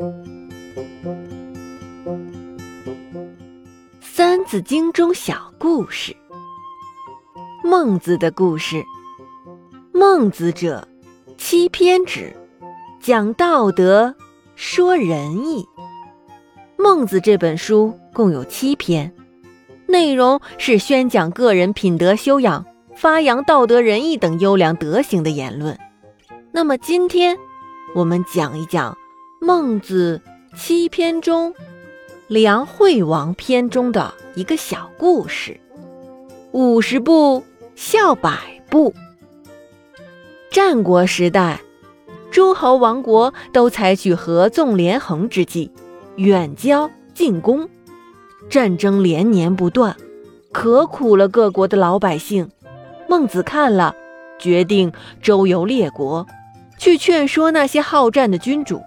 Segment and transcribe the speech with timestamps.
[4.00, 6.16] 《三字经》中小故事，
[7.62, 8.82] 孟子的故事。
[9.92, 10.88] 孟子者，
[11.36, 12.34] 七篇止，
[12.98, 14.14] 讲道德，
[14.56, 15.66] 说仁义。
[16.78, 19.12] 孟子这本书共有七篇，
[19.86, 22.64] 内容是宣讲个人品德修养、
[22.96, 25.78] 发扬道德仁义等优良德行的言论。
[26.52, 27.36] 那么今天，
[27.94, 28.96] 我们讲一讲
[29.42, 30.20] 孟子
[30.54, 31.50] 七篇中
[32.28, 35.58] 《梁惠王篇》中的一个小故事：
[36.52, 37.42] 五十步
[37.74, 38.92] 笑百步。
[40.50, 41.62] 战国时代，
[42.30, 45.72] 诸侯王国都采取合纵连横之计。
[46.16, 47.66] 远交近攻，
[48.50, 49.96] 战争连年不断，
[50.52, 52.50] 可苦了各国的老百姓。
[53.08, 53.94] 孟子看了，
[54.38, 56.26] 决定周游列国，
[56.78, 58.82] 去劝说那些好战的君主。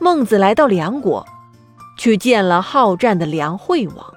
[0.00, 1.26] 孟子来到梁国，
[1.96, 4.14] 去见了好战的梁惠王。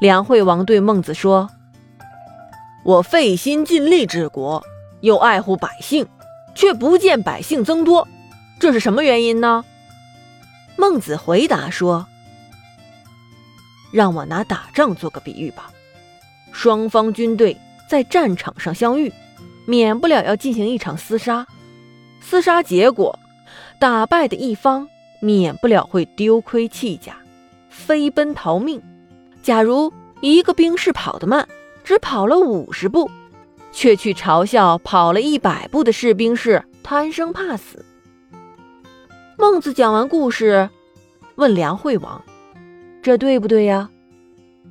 [0.00, 1.50] 梁惠王对孟子说
[2.84, 4.64] ：“我费心尽力治国，
[5.00, 6.06] 又爱护百姓，
[6.54, 8.06] 却不见百姓增多，
[8.58, 9.64] 这是什么原因呢？”
[10.76, 12.06] 孟子回答说
[13.92, 15.70] ：“让我拿打仗做个比喻吧。
[16.52, 17.56] 双方军队
[17.88, 19.12] 在战场上相遇，
[19.66, 21.46] 免不了要进行一场厮杀。
[22.24, 23.18] 厮杀结果，
[23.78, 24.88] 打败的一方
[25.20, 27.16] 免不了会丢盔弃甲，
[27.70, 28.82] 飞奔逃命。
[29.42, 31.48] 假如一个兵士跑得慢，
[31.84, 33.08] 只跑了五十步，
[33.72, 37.84] 却去嘲笑跑了一百步的士兵是贪生怕死。”
[39.38, 40.68] 孟子讲完故事，
[41.36, 42.24] 问梁惠王
[43.00, 43.90] ：“这对不对呀？”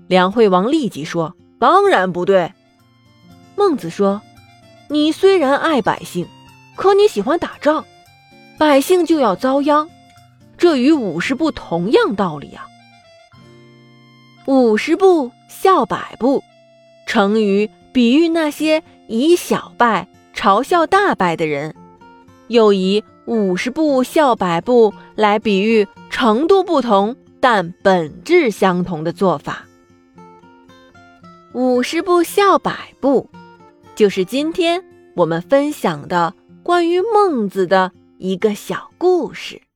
[0.07, 2.51] 梁惠王立即说：“当然不对。”
[3.55, 4.21] 孟子说
[4.89, 6.27] ：“你虽然爱百姓，
[6.75, 7.85] 可你喜欢打仗，
[8.57, 9.87] 百姓就要遭殃，
[10.57, 12.65] 这与五十步同样道理啊。
[14.45, 16.43] 五十步笑百步，
[17.05, 21.75] 成语比喻那些以小败嘲笑大败的人，
[22.47, 29.65] 又以。”五十步笑百步，来比喻程度不同但本质相同的做法。
[31.51, 33.29] 五十步笑百步，
[33.95, 34.81] 就是今天
[35.13, 36.33] 我们分享的
[36.63, 39.66] 关于孟子的一个小故事。